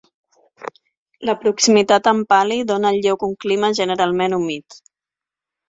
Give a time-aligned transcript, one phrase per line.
[1.29, 4.83] La proximitat amb Pali dóna al lloc un clima generalment humit.